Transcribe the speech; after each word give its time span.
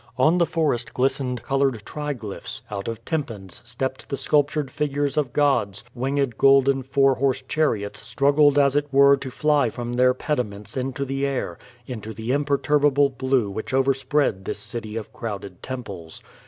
On 0.17 0.39
the 0.39 0.47
forest 0.47 0.95
glistened 0.95 1.43
colored 1.43 1.83
triglyphs; 1.85 2.63
out 2.71 2.87
of 2.87 3.05
tympans 3.05 3.61
stepped 3.63 4.09
the 4.09 4.17
sculptured 4.17 4.71
figures 4.71 5.15
of 5.15 5.31
gods, 5.31 5.83
winged 5.93 6.39
golden 6.39 6.81
four 6.81 7.13
horse 7.13 7.43
chariots 7.47 7.99
struggled 8.01 8.57
as 8.57 8.75
it 8.75 8.87
were 8.91 9.15
to 9.17 9.29
fly 9.29 9.69
from 9.69 9.93
their 9.93 10.15
pediments 10.15 10.75
into 10.75 11.05
the 11.05 11.23
air— 11.23 11.59
into 11.85 12.15
the 12.15 12.31
imperturbable 12.31 13.09
blue 13.09 13.47
which 13.51 13.75
overspread 13.75 14.43
this 14.43 14.57
city 14.57 14.97
of 14.97 15.13
crowded 15.13 15.61
temples. 15.61 16.23